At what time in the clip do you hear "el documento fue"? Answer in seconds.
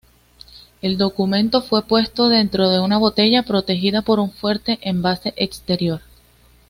0.81-1.85